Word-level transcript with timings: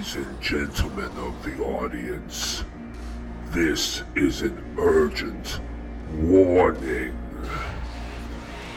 Ladies 0.00 0.16
and 0.16 0.40
gentlemen 0.40 1.10
of 1.18 1.44
the 1.44 1.62
audience, 1.62 2.64
this 3.48 4.02
is 4.14 4.40
an 4.40 4.56
urgent 4.78 5.60
warning. 6.14 7.14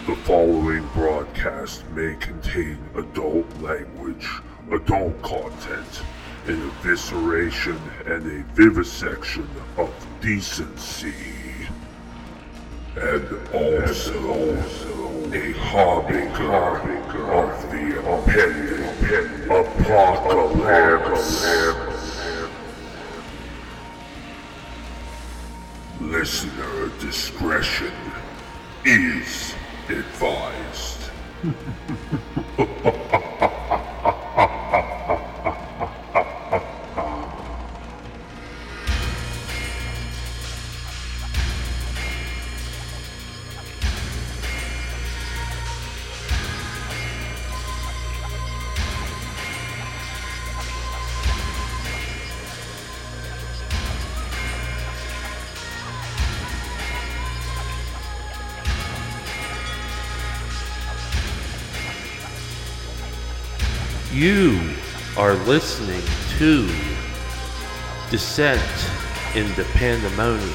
The 0.06 0.18
following 0.18 0.86
broadcast 0.88 1.90
may 1.92 2.18
contain 2.18 2.78
adult 2.98 3.48
language, 3.62 4.28
adult 4.70 5.22
content, 5.22 6.02
an 6.48 6.70
evisceration, 6.70 7.80
and 8.06 8.42
a 8.42 8.44
vivisection 8.54 9.48
of 9.78 9.90
decency. 10.20 11.14
And 12.98 13.26
also 13.54 14.58
a 15.32 15.54
harbinger 15.54 16.54
of 17.34 17.72
the 17.72 18.06
apocalypse. 19.50 21.44
Listener 26.00 26.90
discretion 27.00 27.94
is 28.86 29.54
advised. 29.90 31.10
listening 65.46 66.02
to 66.38 66.68
Descent 68.10 68.62
into 69.36 69.64
Pandemonium. 69.74 70.50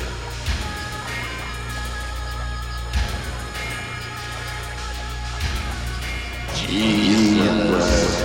Jesus 6.54 8.18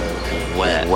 wet. 0.55 0.87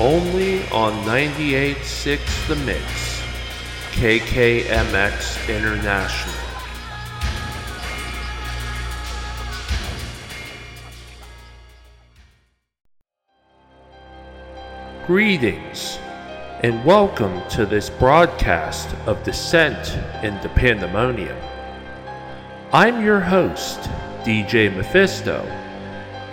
Only 0.00 0.62
on 0.68 0.92
98.6 1.04 2.46
The 2.46 2.56
Mix, 2.64 2.82
KKMX 3.92 5.48
International. 5.48 6.37
Greetings, 15.08 15.98
and 16.60 16.84
welcome 16.84 17.40
to 17.48 17.64
this 17.64 17.88
broadcast 17.88 18.94
of 19.06 19.22
Descent 19.22 19.96
into 20.22 20.50
Pandemonium. 20.50 21.38
I'm 22.74 23.02
your 23.02 23.18
host, 23.18 23.80
DJ 24.22 24.70
Mephisto, 24.76 25.46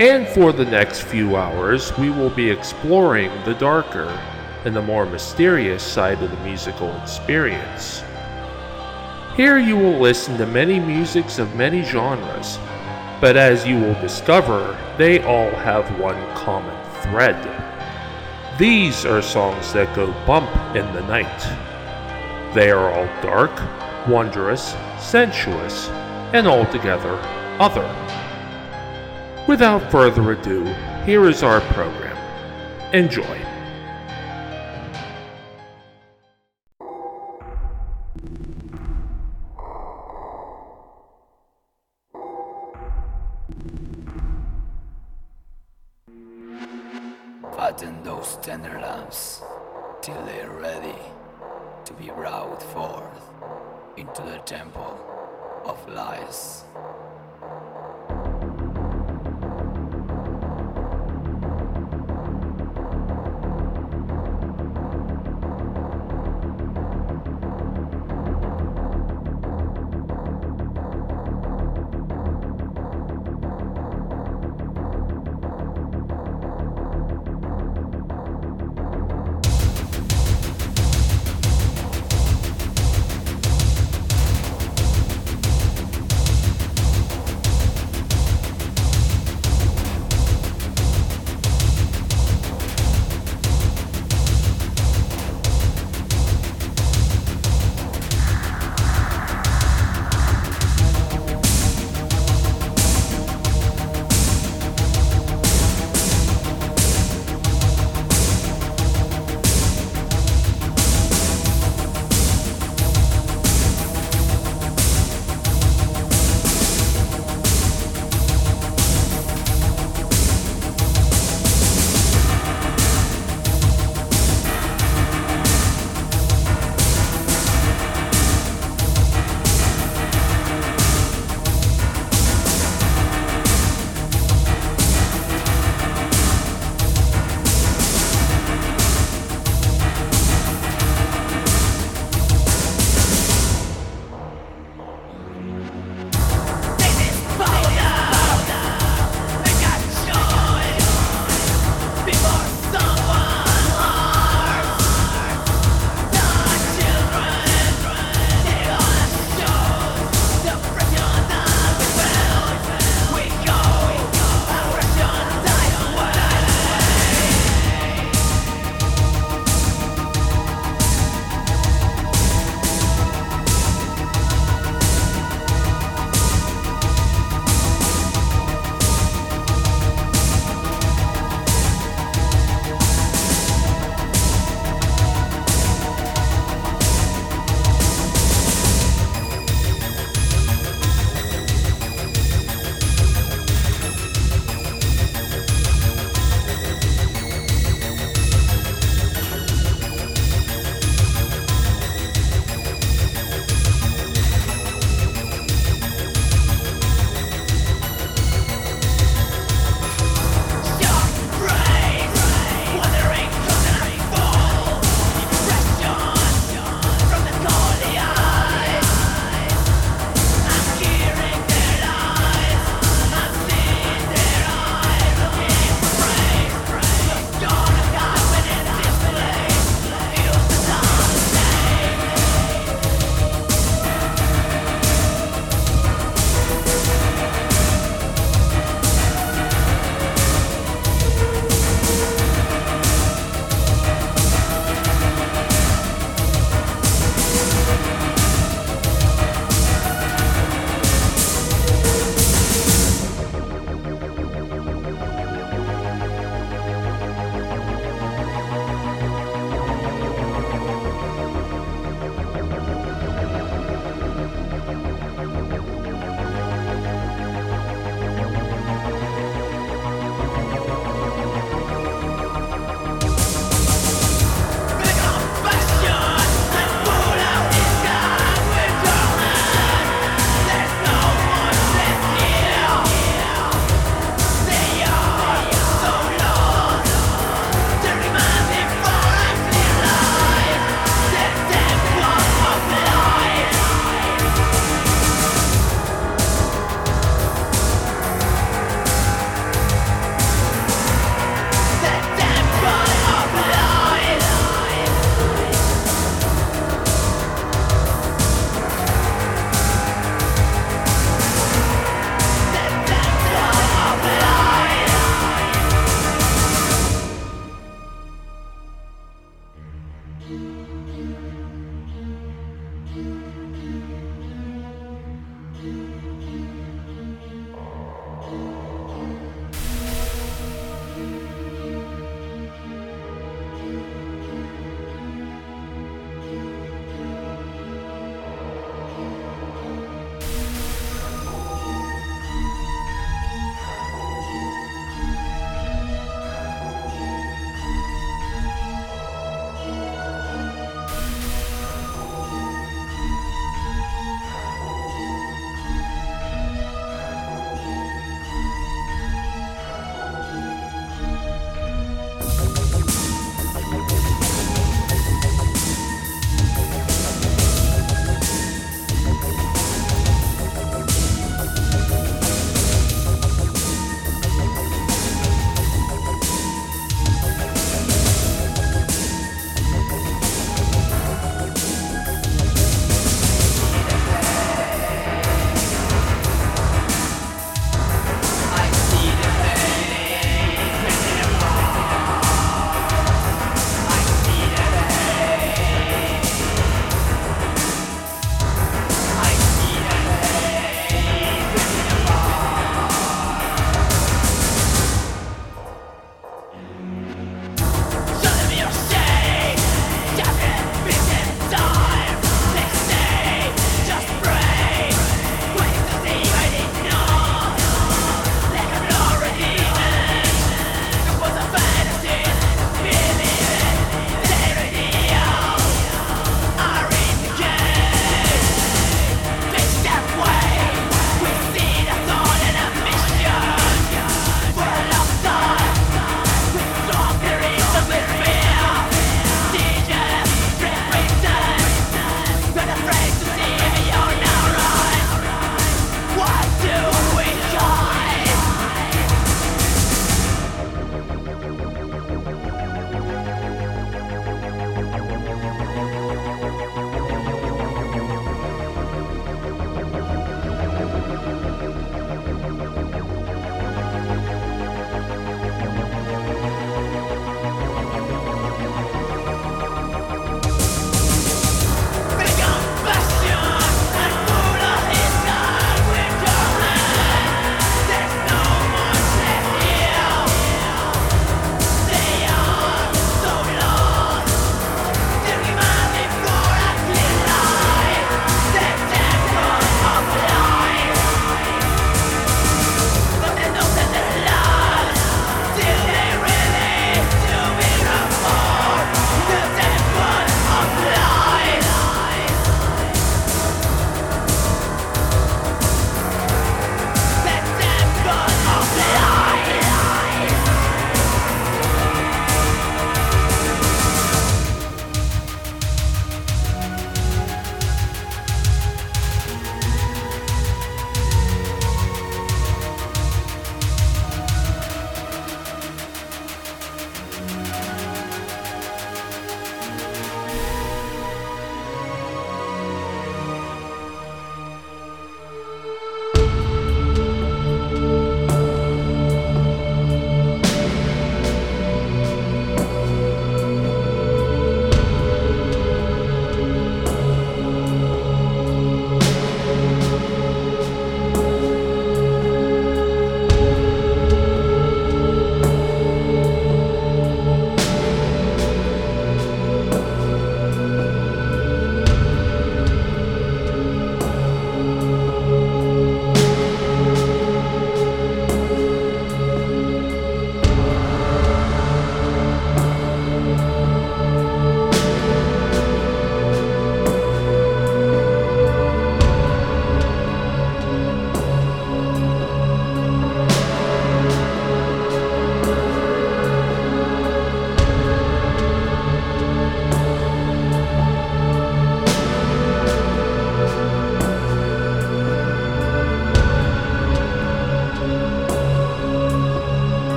and 0.00 0.26
for 0.26 0.52
the 0.52 0.64
next 0.64 1.02
few 1.02 1.36
hours, 1.36 1.96
we 1.98 2.10
will 2.10 2.30
be 2.30 2.50
exploring 2.50 3.30
the 3.44 3.54
darker 3.54 4.08
and 4.64 4.74
the 4.74 4.82
more 4.82 5.06
mysterious 5.06 5.84
side 5.84 6.20
of 6.20 6.32
the 6.32 6.44
musical 6.44 6.92
experience. 7.00 8.02
Here 9.36 9.60
you 9.60 9.76
will 9.76 10.00
listen 10.00 10.36
to 10.38 10.46
many 10.46 10.80
musics 10.80 11.38
of 11.38 11.54
many 11.54 11.84
genres, 11.84 12.58
but 13.20 13.36
as 13.36 13.64
you 13.64 13.78
will 13.78 14.00
discover, 14.00 14.76
they 14.98 15.22
all 15.22 15.50
have 15.50 16.00
one 16.00 16.20
common 16.34 16.74
thread. 17.02 17.70
These 18.58 19.04
are 19.04 19.20
songs 19.20 19.72
that 19.72 19.96
go 19.96 20.12
bump 20.26 20.48
in 20.76 20.86
the 20.94 21.02
night. 21.08 22.54
They 22.54 22.70
are 22.70 22.92
all 22.92 23.06
dark, 23.20 23.50
wondrous, 24.06 24.76
sensuous, 25.00 25.88
and 26.32 26.46
altogether 26.46 27.18
other. 27.58 27.82
Without 29.48 29.90
further 29.90 30.30
ado, 30.30 30.62
here 31.04 31.28
is 31.28 31.42
our 31.42 31.62
program. 31.72 32.16
Enjoy. 32.94 33.53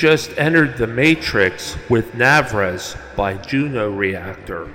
just 0.00 0.32
entered 0.38 0.78
the 0.78 0.86
Matrix 0.86 1.76
with 1.90 2.14
Navras 2.14 2.96
by 3.16 3.34
Juno 3.34 3.90
Reactor. 3.90 4.72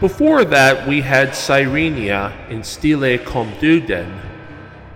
Before 0.00 0.42
that, 0.46 0.88
we 0.88 1.02
had 1.02 1.34
Sirenia 1.34 2.32
in 2.48 2.64
Stille 2.64 3.22
Kom 3.22 3.52
Døden, 3.60 4.18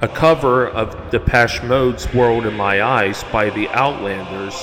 a 0.01 0.09
cover 0.09 0.69
of 0.69 1.11
Depeche 1.11 1.63
Mode's 1.65 2.11
World 2.15 2.47
in 2.47 2.55
My 2.55 2.81
Eyes 2.81 3.23
by 3.31 3.51
the 3.51 3.69
Outlanders, 3.69 4.59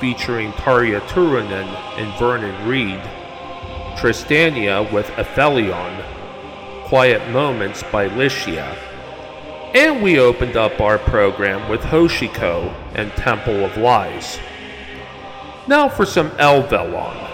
featuring 0.00 0.50
Tarja 0.54 0.98
Turunen 1.02 1.68
and 1.98 2.18
Vernon 2.18 2.68
Reid, 2.68 3.00
Tristania 3.96 4.92
with 4.92 5.06
Aphelion, 5.10 6.02
Quiet 6.86 7.30
Moments 7.30 7.84
by 7.92 8.08
Lycia, 8.08 8.76
and 9.74 10.02
we 10.02 10.18
opened 10.18 10.56
up 10.56 10.80
our 10.80 10.98
program 10.98 11.68
with 11.68 11.80
Hoshiko 11.82 12.74
and 12.94 13.12
Temple 13.12 13.64
of 13.64 13.76
Lies. 13.76 14.38
Now 15.66 15.88
for 15.88 16.06
some 16.06 16.30
Elvellon. 16.32 17.27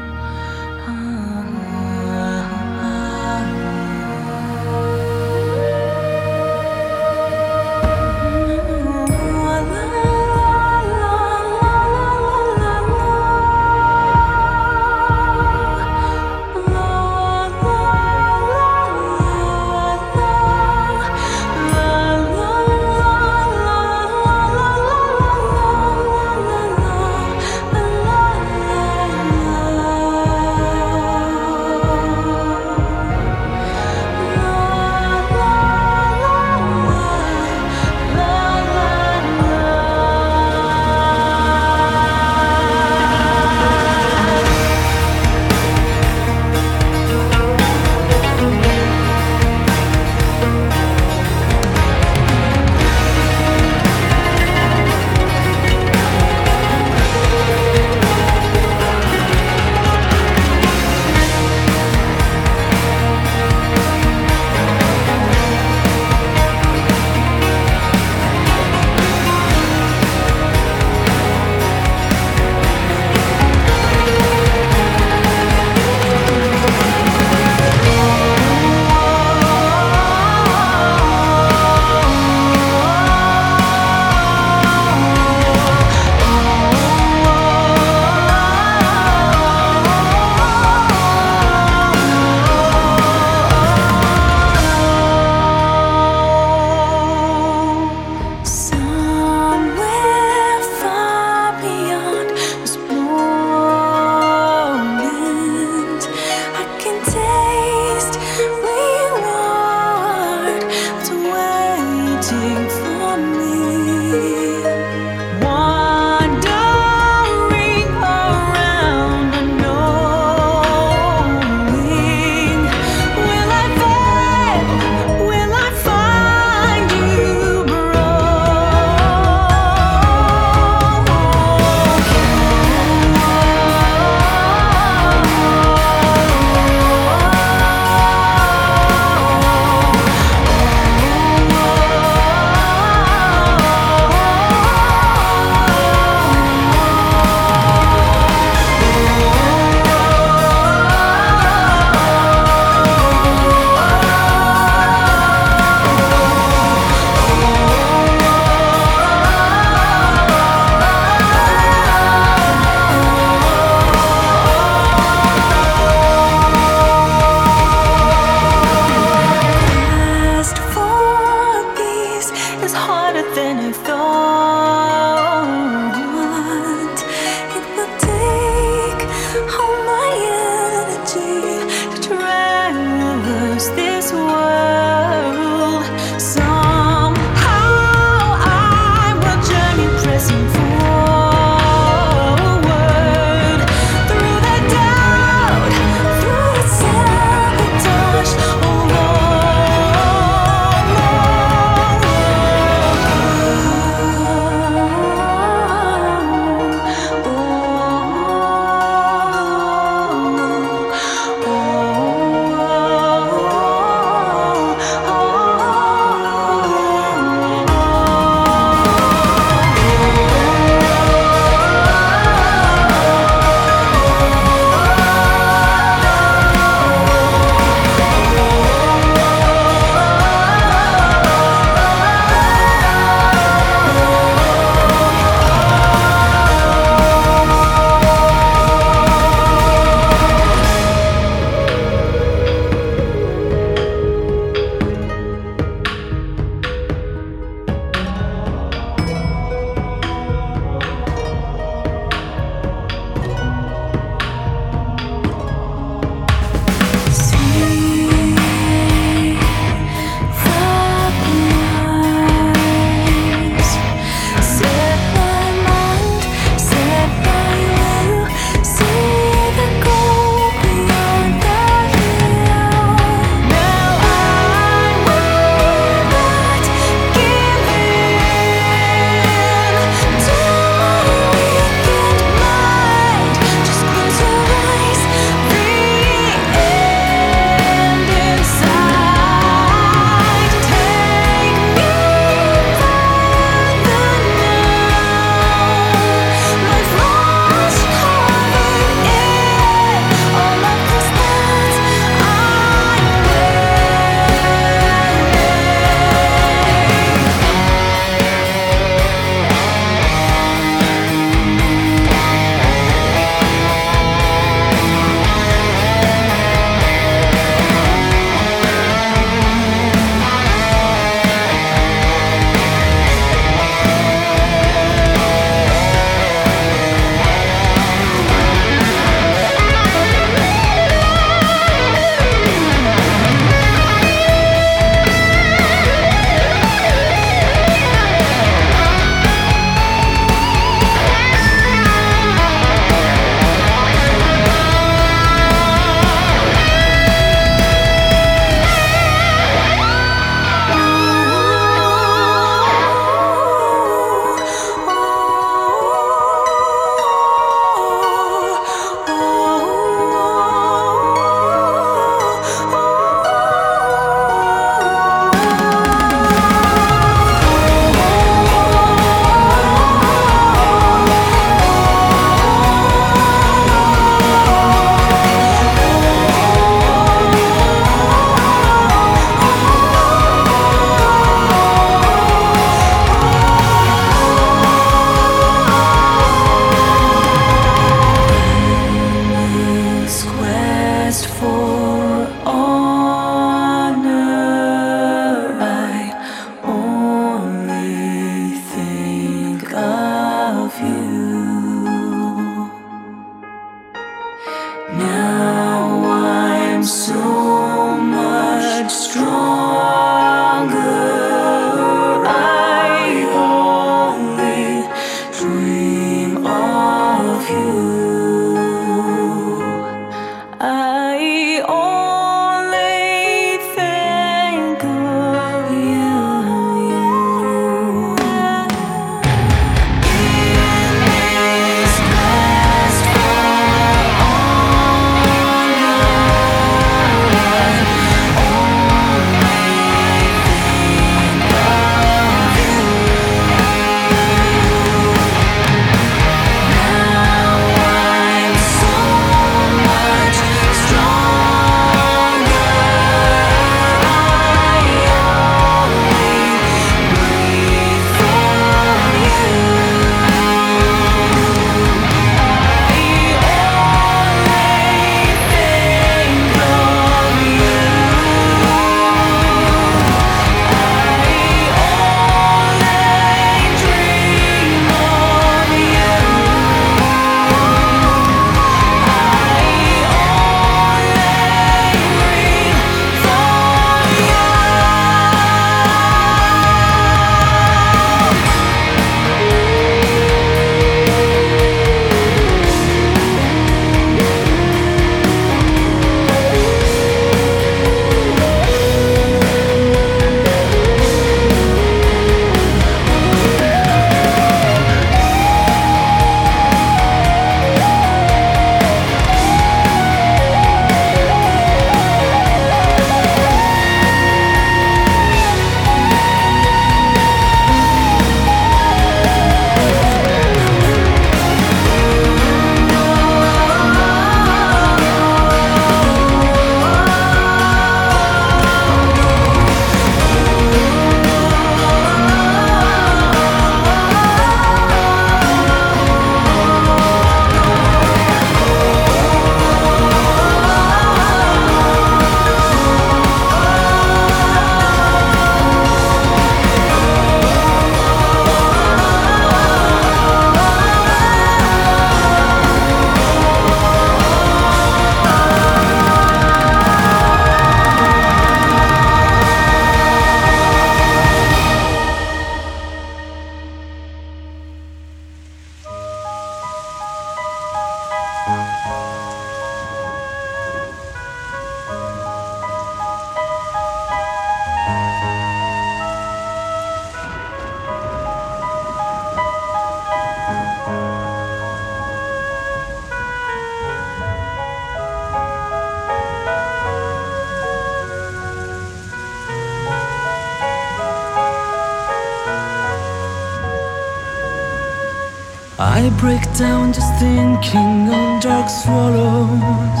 Break 596.18 596.42
down 596.54 596.92
just 596.92 597.12
thinking 597.20 598.10
on 598.10 598.40
dark 598.40 598.68
swallows. 598.68 600.00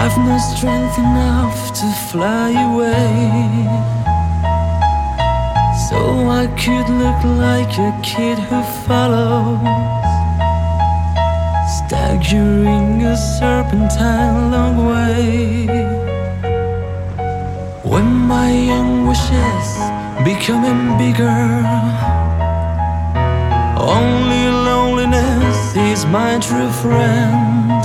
I've 0.00 0.16
no 0.16 0.38
strength 0.38 0.98
enough 0.98 1.74
to 1.80 1.86
fly 2.10 2.50
away. 2.68 3.68
So 5.88 5.98
I 6.40 6.46
could 6.62 6.88
look 7.02 7.20
like 7.46 7.72
a 7.78 7.92
kid 8.02 8.38
who 8.38 8.62
follows, 8.86 9.60
staggering 11.76 13.02
a 13.04 13.16
serpentine 13.16 14.50
long 14.50 14.76
way. 14.92 15.66
When 17.82 18.06
my 18.32 18.50
young 18.50 19.06
wishes 19.06 19.68
becoming 20.24 20.96
bigger. 20.96 22.13
Only 24.00 24.44
loneliness 24.70 25.76
is 25.76 26.04
my 26.06 26.38
true 26.40 26.70
friend. 26.82 27.82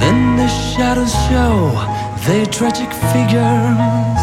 Then 0.00 0.36
the 0.36 0.48
shadows 0.48 1.14
show 1.28 1.54
their 2.26 2.46
tragic 2.46 2.92
figures. 3.12 4.22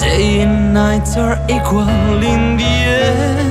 Day 0.00 0.40
and 0.44 0.74
night 0.74 1.16
are 1.16 1.38
equal 1.48 2.22
in 2.32 2.56
the 2.56 2.64
end. 2.64 3.41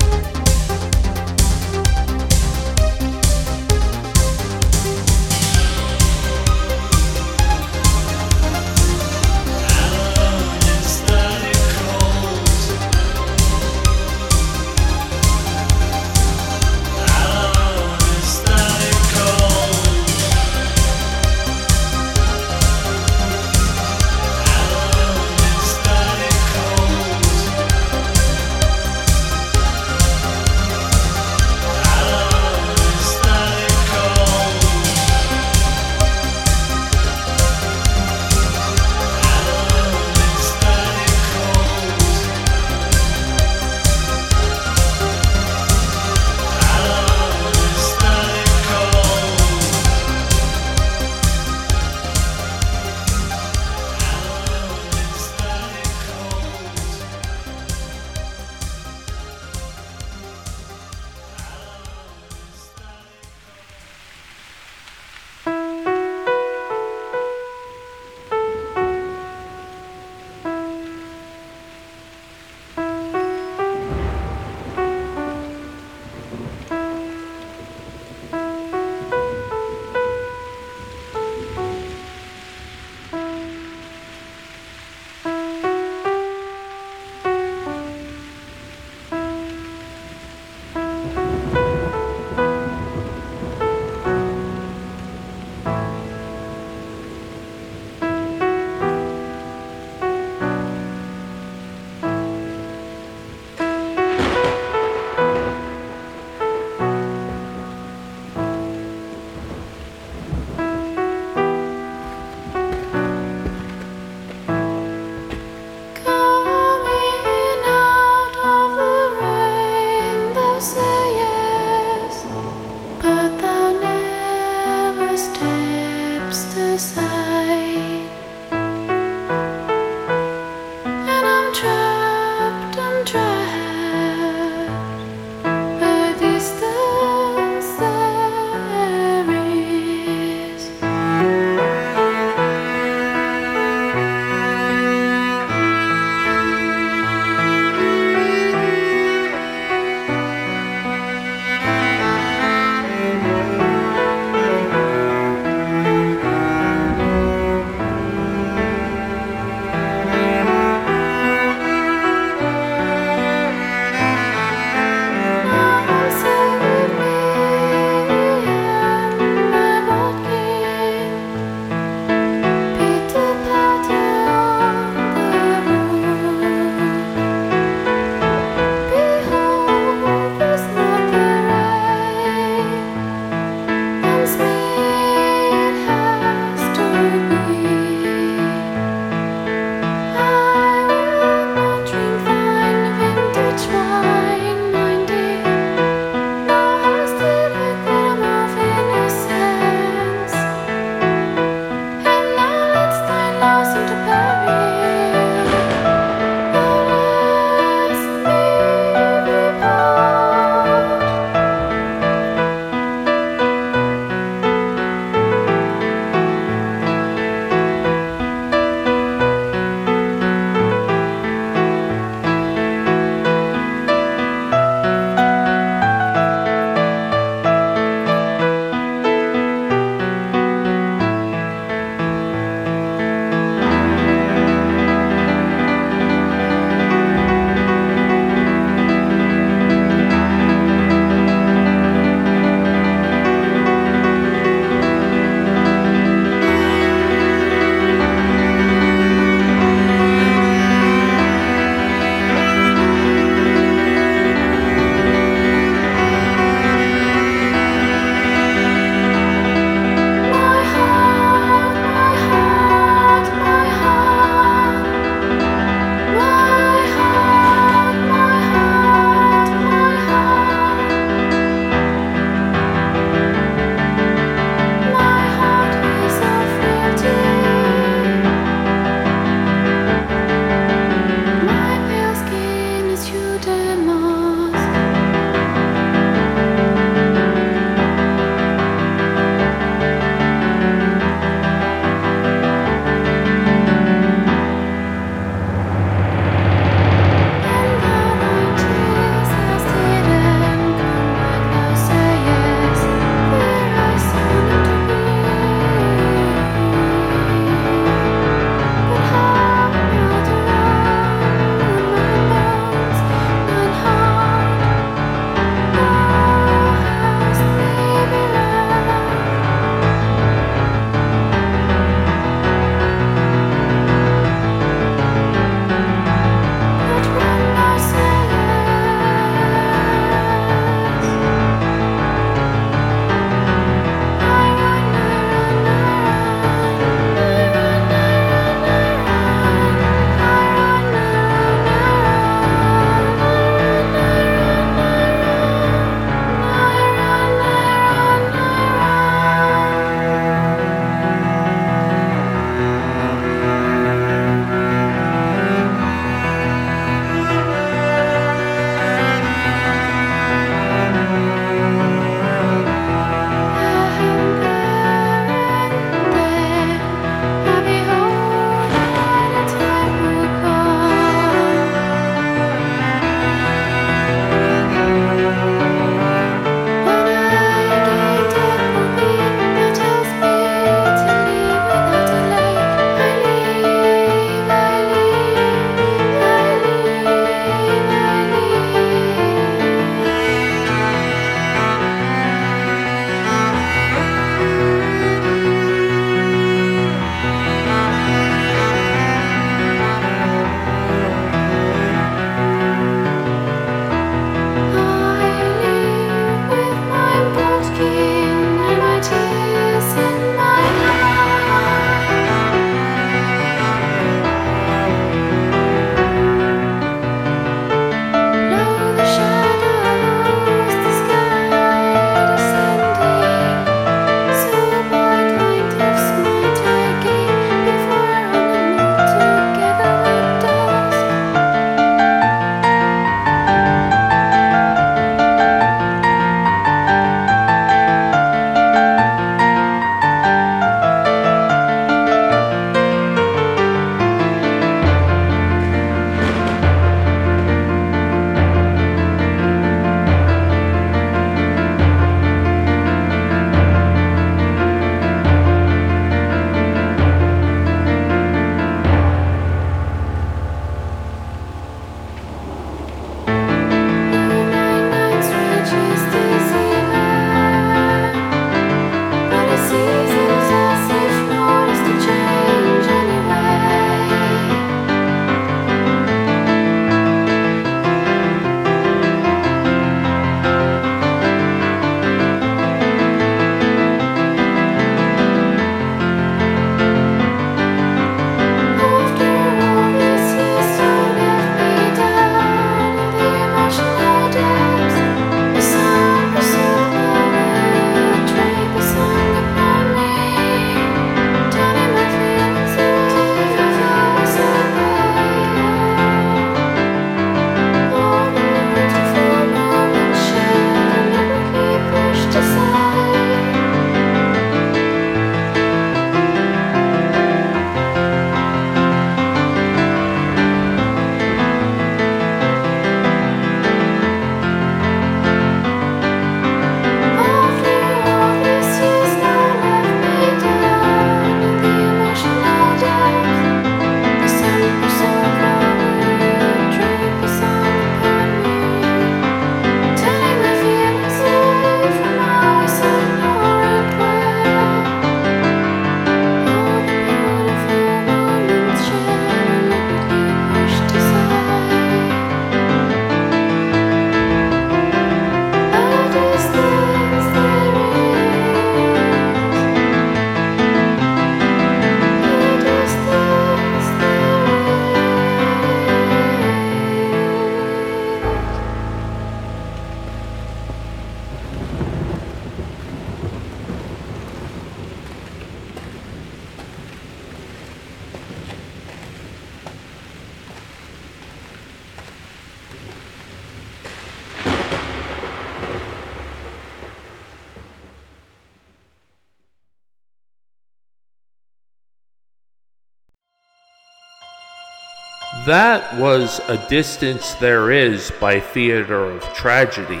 That 595.50 595.98
was 595.98 596.40
A 596.46 596.64
Distance 596.68 597.34
There 597.34 597.72
Is 597.72 598.12
by 598.20 598.38
Theatre 598.38 599.06
of 599.06 599.24
Tragedy. 599.34 600.00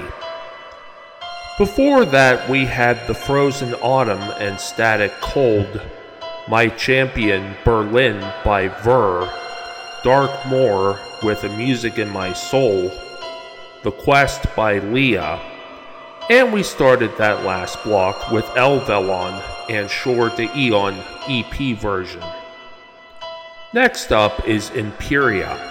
Before 1.58 2.04
that, 2.04 2.48
we 2.48 2.66
had 2.66 3.04
The 3.08 3.14
Frozen 3.14 3.74
Autumn 3.82 4.22
and 4.38 4.60
Static 4.60 5.10
Cold, 5.20 5.82
My 6.46 6.68
Champion 6.68 7.56
Berlin 7.64 8.20
by 8.44 8.68
Ver, 8.68 9.28
Dark 10.04 10.30
Moor 10.46 11.00
with 11.24 11.42
A 11.42 11.56
Music 11.56 11.98
in 11.98 12.10
My 12.10 12.32
Soul, 12.32 12.88
The 13.82 13.90
Quest 13.90 14.44
by 14.54 14.78
Leah, 14.78 15.40
and 16.30 16.52
we 16.52 16.62
started 16.62 17.10
that 17.18 17.44
last 17.44 17.82
block 17.82 18.30
with 18.30 18.44
Elvellon 18.54 19.42
and 19.68 19.90
Shore 19.90 20.28
de 20.28 20.48
Eon 20.56 20.94
EP 21.28 21.76
version. 21.76 22.22
Next 23.72 24.10
up 24.10 24.48
is 24.48 24.70
Imperia. 24.70 25.69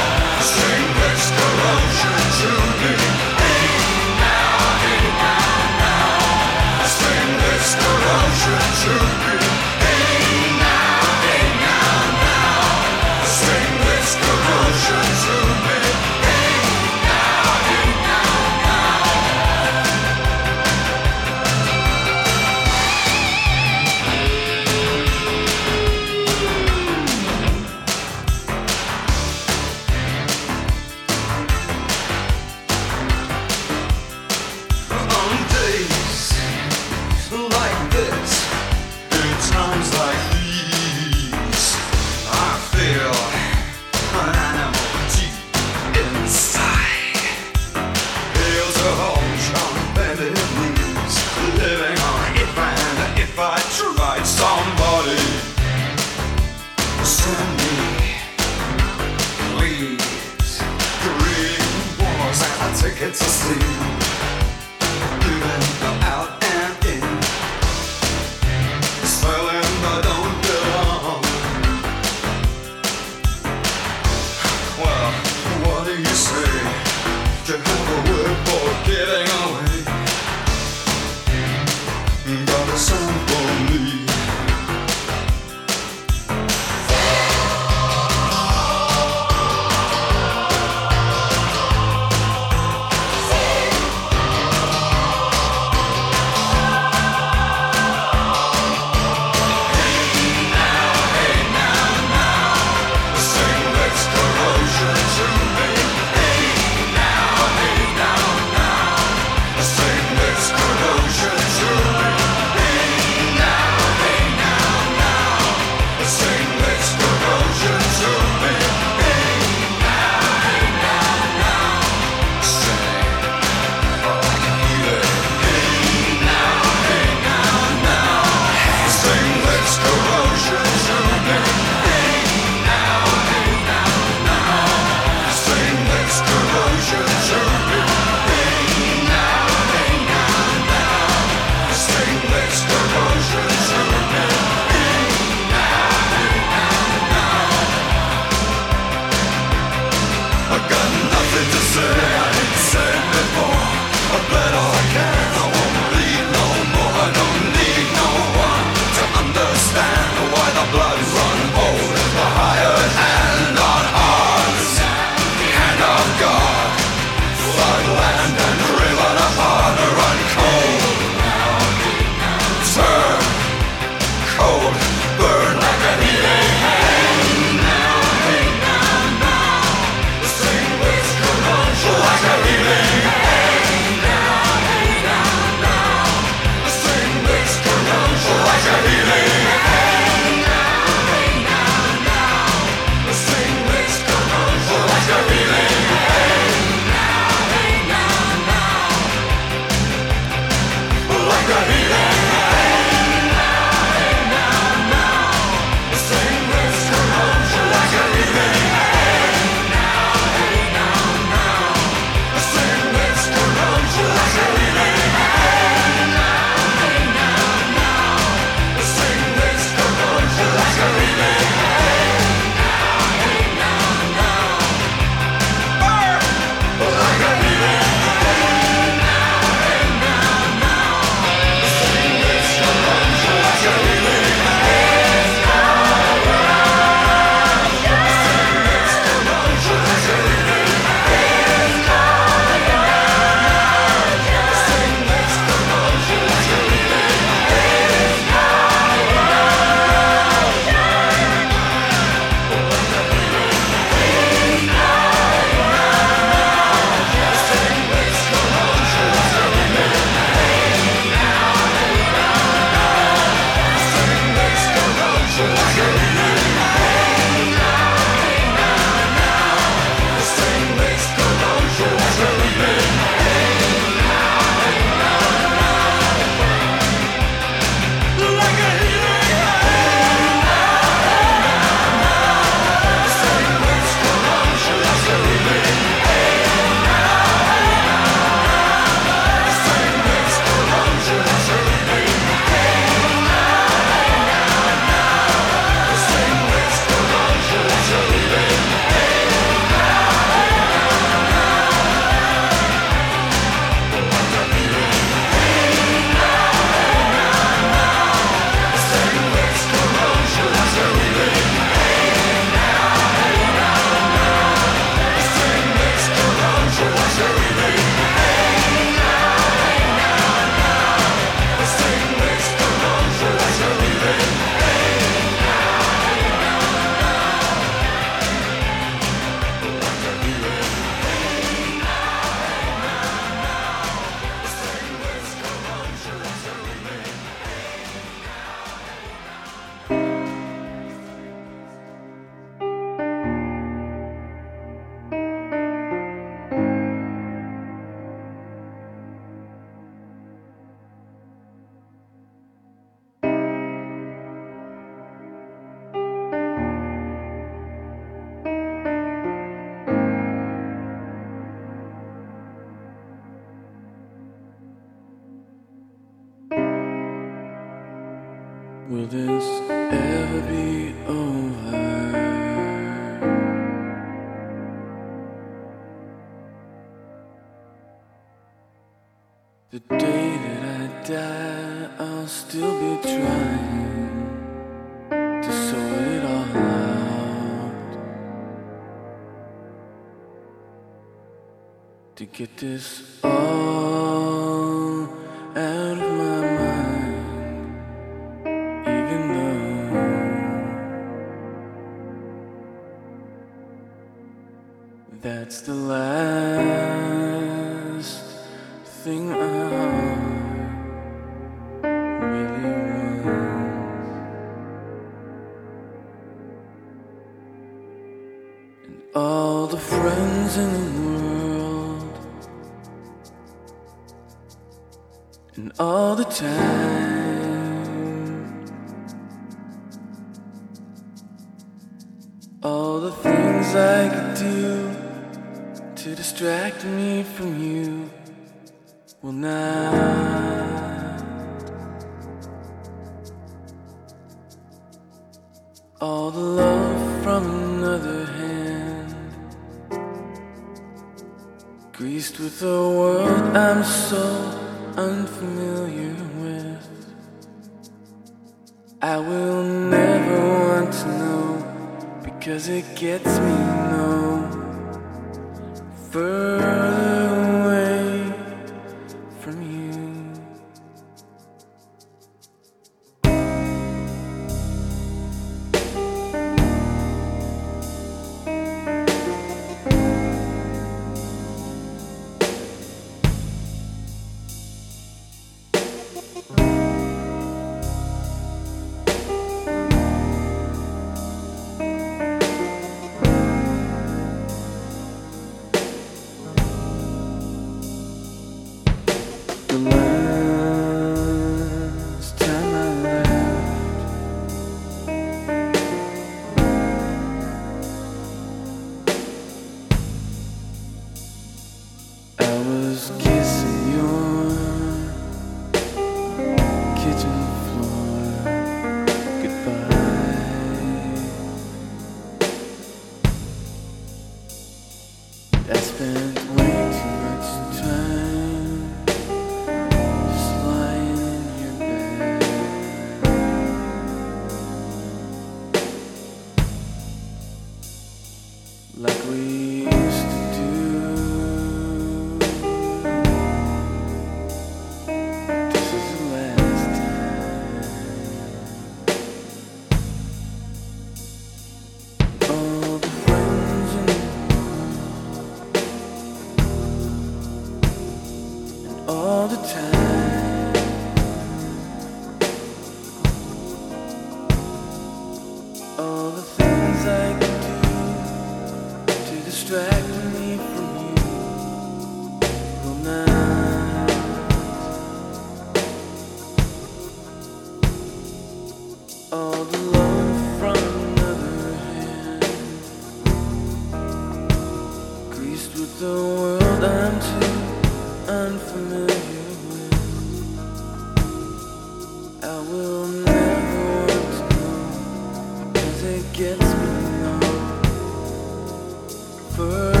Further 599.61 600.00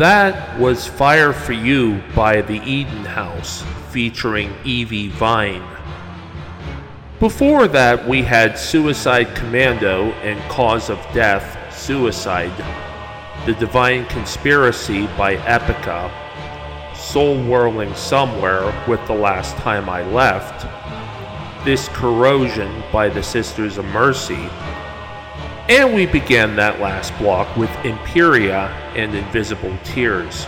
That 0.00 0.58
was 0.58 0.86
Fire 0.86 1.34
for 1.34 1.52
You 1.52 2.00
by 2.14 2.40
the 2.40 2.62
Eden 2.62 3.04
House, 3.04 3.62
featuring 3.90 4.50
Evie 4.64 5.08
Vine. 5.08 5.62
Before 7.18 7.68
that, 7.68 8.08
we 8.08 8.22
had 8.22 8.58
Suicide 8.58 9.36
Commando 9.36 10.04
and 10.22 10.40
Cause 10.50 10.88
of 10.88 10.96
Death, 11.12 11.76
Suicide, 11.78 12.56
The 13.44 13.52
Divine 13.52 14.06
Conspiracy 14.06 15.06
by 15.18 15.36
Epica, 15.36 16.10
Soul 16.96 17.44
Whirling 17.44 17.94
Somewhere 17.94 18.72
with 18.88 19.06
The 19.06 19.12
Last 19.12 19.54
Time 19.58 19.90
I 19.90 20.02
Left, 20.04 20.66
This 21.66 21.88
Corrosion 21.88 22.82
by 22.90 23.10
the 23.10 23.22
Sisters 23.22 23.76
of 23.76 23.84
Mercy, 23.84 24.48
and 25.70 25.94
we 25.94 26.04
began 26.04 26.56
that 26.56 26.80
last 26.80 27.16
block 27.16 27.56
with 27.56 27.70
Imperia 27.84 28.66
and 28.96 29.14
Invisible 29.14 29.78
Tears. 29.84 30.46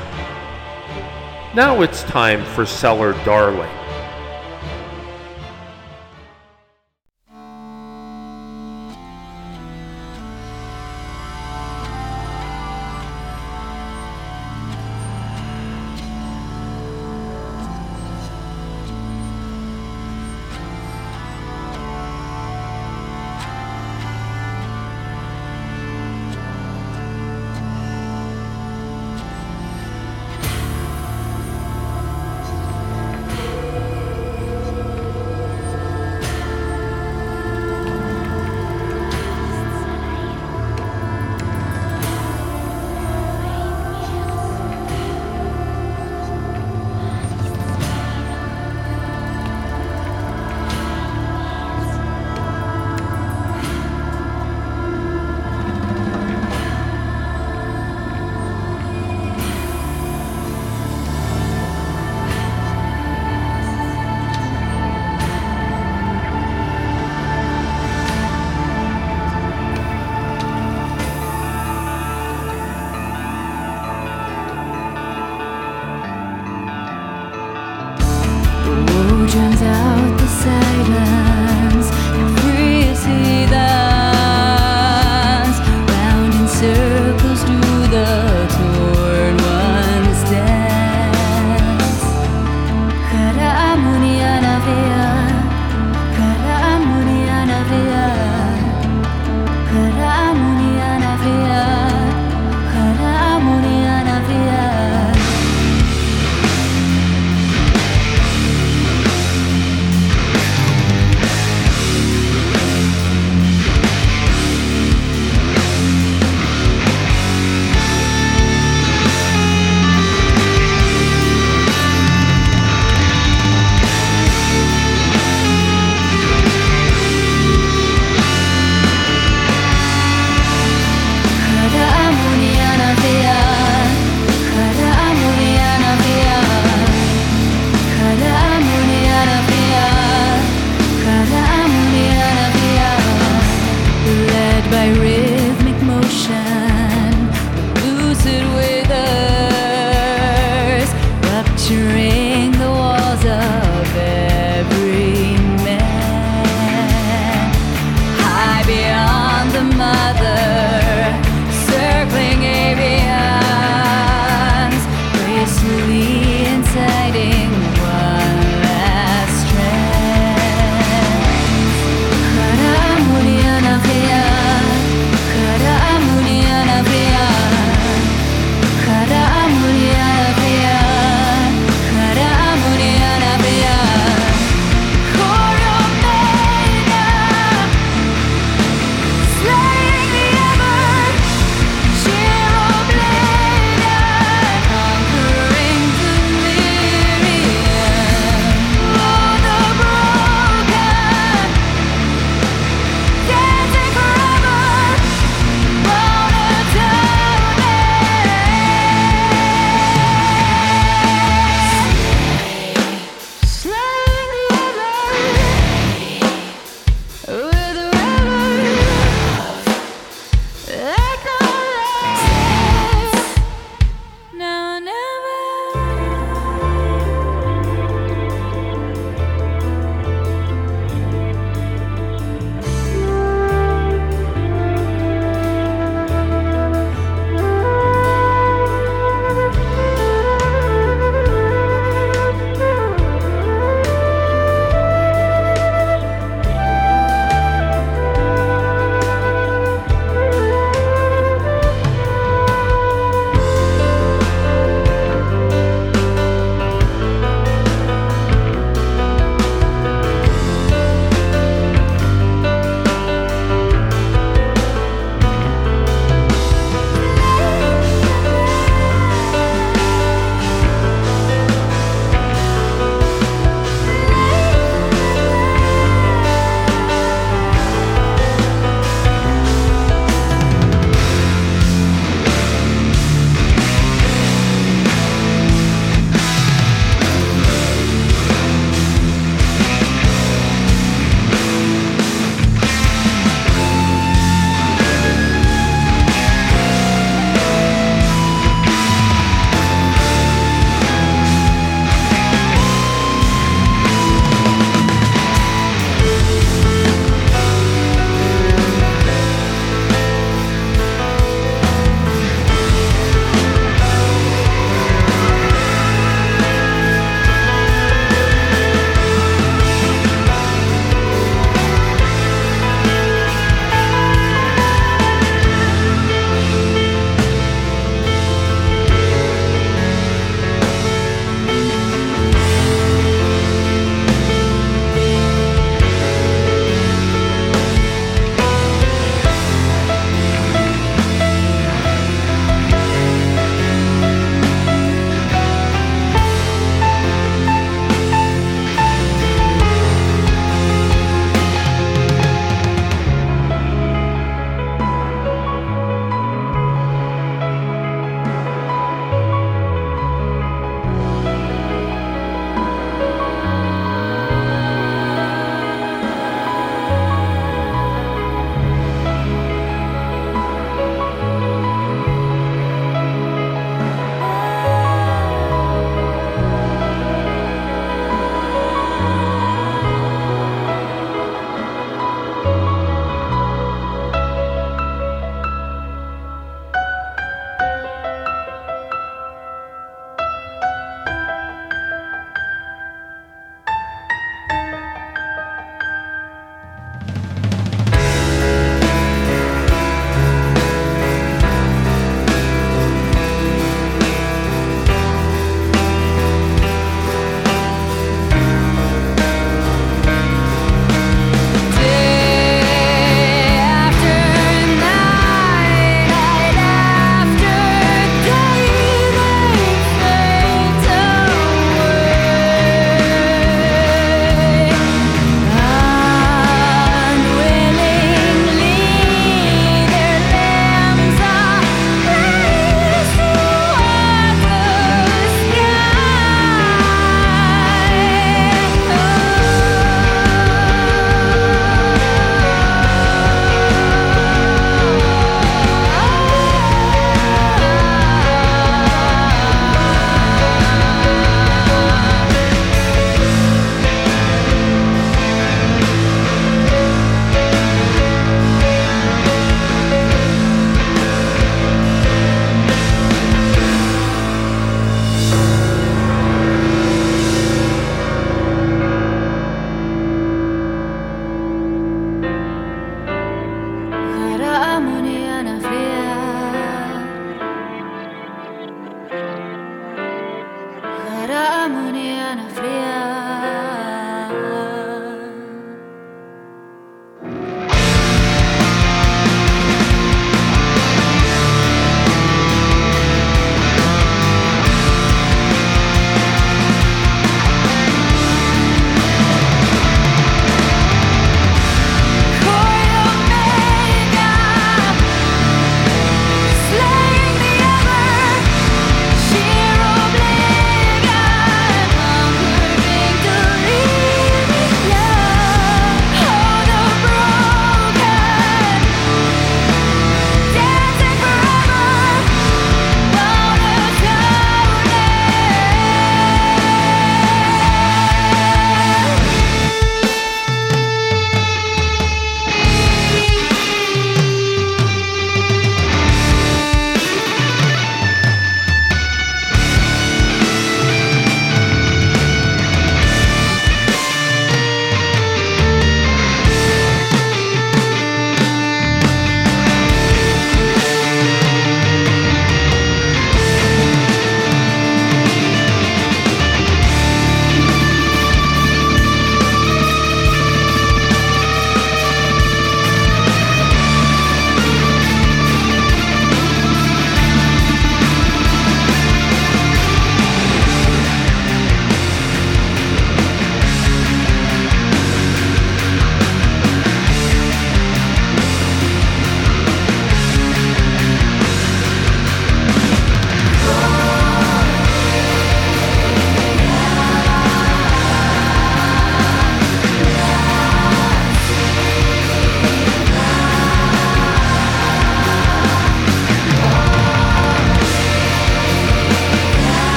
Now 1.55 1.81
it's 1.83 2.03
time 2.03 2.45
for 2.45 2.67
Cellar 2.67 3.13
Darling. 3.25 3.71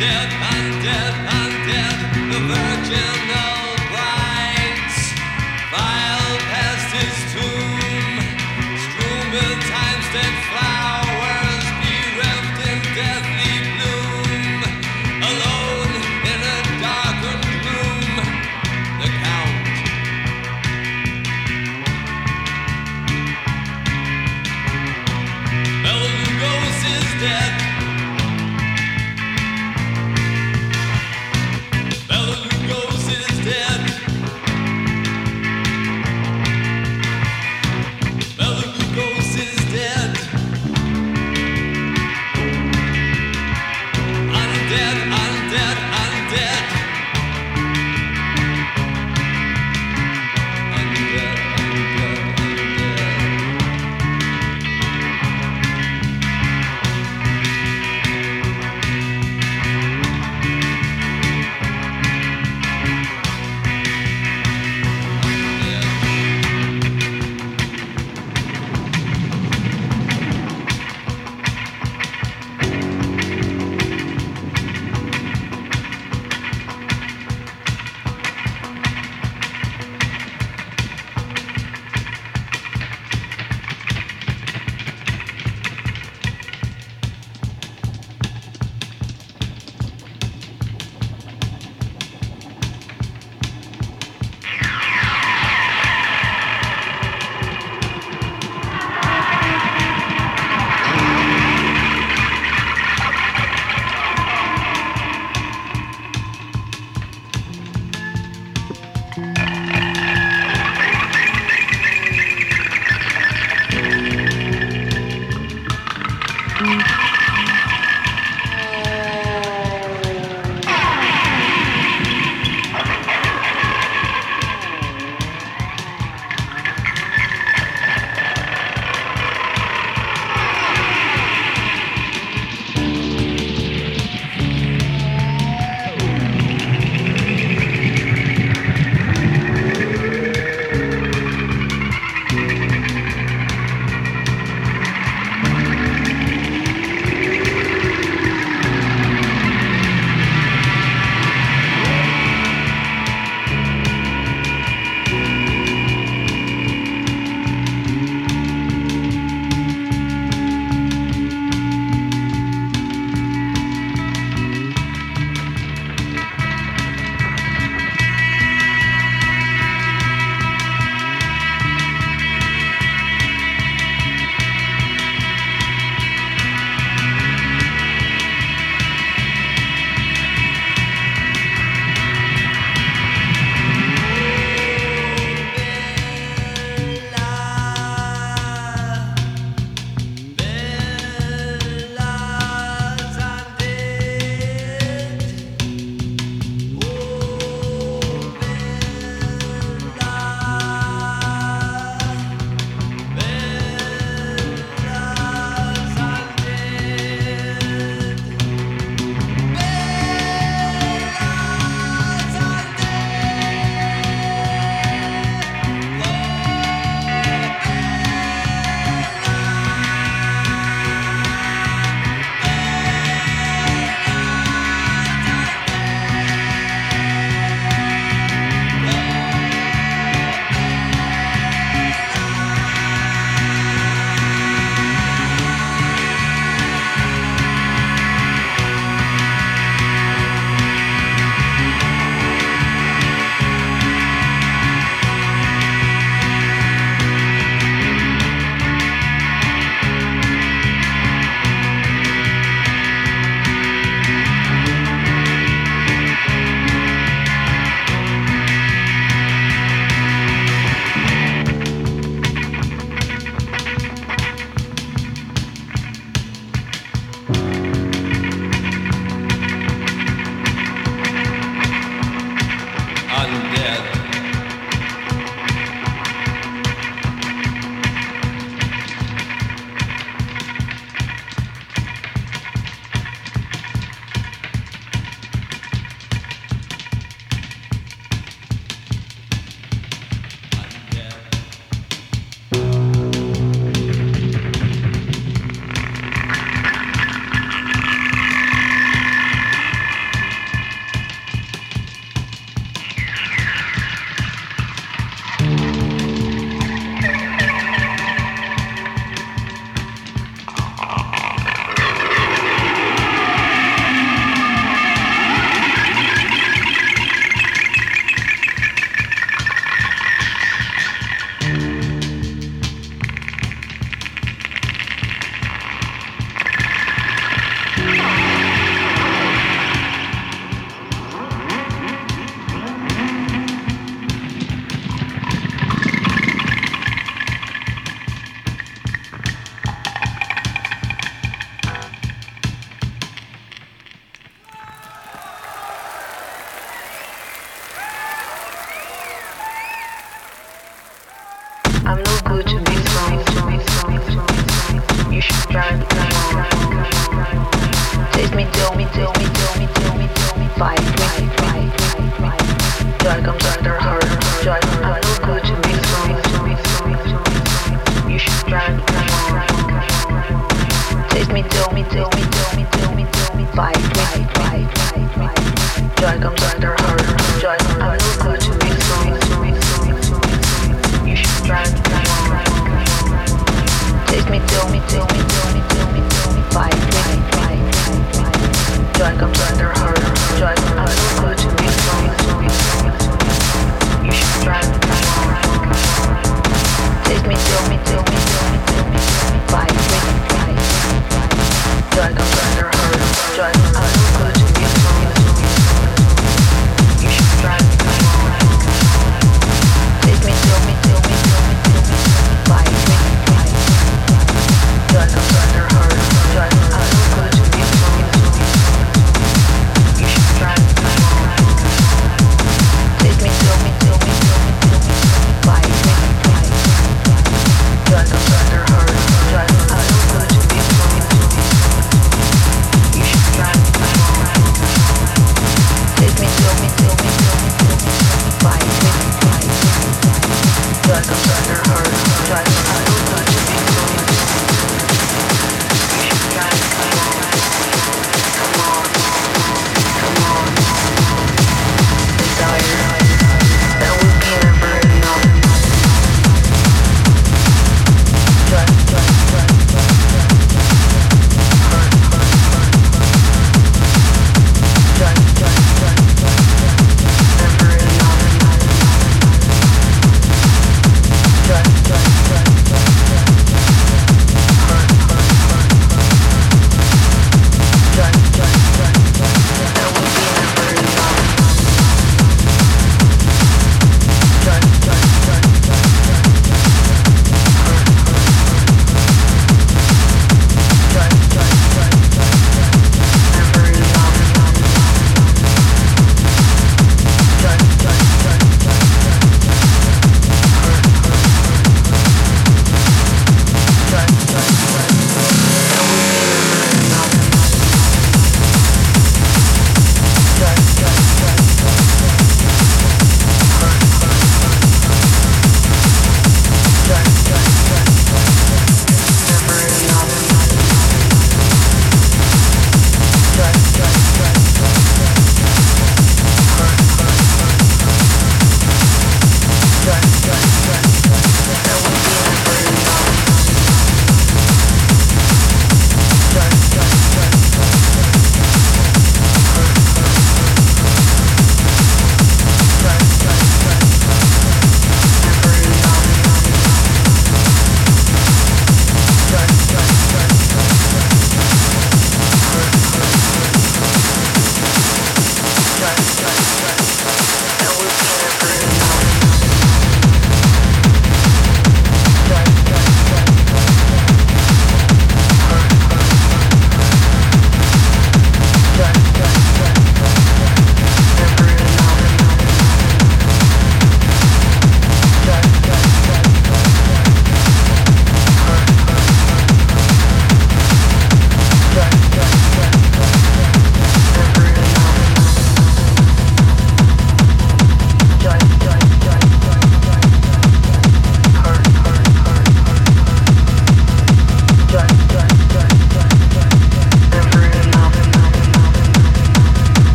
Dead, 0.00 0.49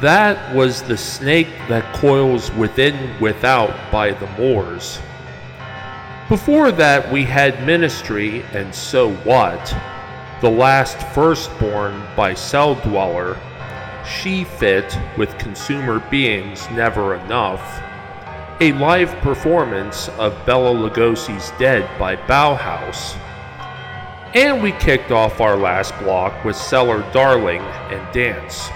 That 0.00 0.54
was 0.54 0.82
the 0.82 0.96
snake 0.96 1.48
that 1.68 1.92
coils 1.92 2.52
within 2.52 3.20
without 3.20 3.74
by 3.90 4.12
the 4.12 4.28
Moors. 4.38 5.00
Before 6.28 6.70
that, 6.70 7.10
we 7.10 7.24
had 7.24 7.66
Ministry 7.66 8.42
and 8.52 8.72
So 8.72 9.12
What, 9.24 9.76
The 10.40 10.50
Last 10.50 10.98
Firstborn 11.14 12.00
by 12.14 12.34
Celldweller, 12.34 13.36
She 14.06 14.44
Fit 14.44 14.96
with 15.16 15.36
Consumer 15.36 15.98
Beings 16.10 16.70
Never 16.70 17.16
Enough, 17.16 17.82
a 18.60 18.70
live 18.74 19.10
performance 19.16 20.10
of 20.10 20.46
Bela 20.46 20.74
Lugosi's 20.74 21.50
Dead 21.58 21.90
by 21.98 22.14
Bauhaus, 22.14 23.16
and 24.36 24.62
we 24.62 24.70
kicked 24.72 25.10
off 25.10 25.40
our 25.40 25.56
last 25.56 25.98
block 25.98 26.44
with 26.44 26.54
Cellar 26.54 27.00
Darling 27.12 27.62
and 27.62 28.14
Dance. 28.14 28.68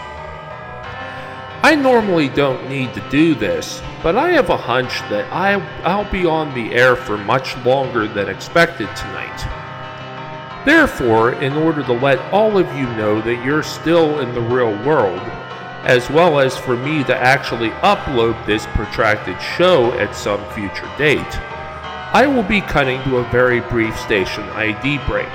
Normally 1.92 2.30
don't 2.30 2.70
need 2.70 2.94
to 2.94 3.06
do 3.10 3.34
this, 3.34 3.82
but 4.02 4.16
I 4.16 4.30
have 4.30 4.48
a 4.48 4.56
hunch 4.56 5.00
that 5.10 5.30
I, 5.30 5.56
I'll 5.82 6.10
be 6.10 6.24
on 6.24 6.54
the 6.54 6.72
air 6.72 6.96
for 6.96 7.18
much 7.18 7.54
longer 7.66 8.08
than 8.08 8.30
expected 8.30 8.88
tonight. 8.96 10.64
Therefore, 10.64 11.34
in 11.34 11.52
order 11.52 11.82
to 11.82 11.92
let 11.92 12.18
all 12.32 12.56
of 12.56 12.66
you 12.74 12.86
know 12.96 13.20
that 13.20 13.44
you're 13.44 13.62
still 13.62 14.20
in 14.20 14.32
the 14.32 14.40
real 14.40 14.72
world, 14.86 15.20
as 15.84 16.08
well 16.08 16.40
as 16.40 16.56
for 16.56 16.78
me 16.78 17.04
to 17.04 17.14
actually 17.14 17.68
upload 17.82 18.46
this 18.46 18.64
protracted 18.68 19.38
show 19.38 19.92
at 19.98 20.16
some 20.16 20.42
future 20.52 20.90
date, 20.96 21.20
I 22.14 22.26
will 22.26 22.42
be 22.42 22.62
cutting 22.62 23.02
to 23.02 23.18
a 23.18 23.30
very 23.30 23.60
brief 23.60 24.00
station 24.00 24.44
ID 24.44 24.96
break. 25.06 25.28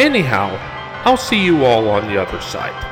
Anyhow, 0.00 0.56
I'll 1.04 1.18
see 1.18 1.44
you 1.44 1.66
all 1.66 1.90
on 1.90 2.06
the 2.08 2.16
other 2.16 2.40
side. 2.40 2.85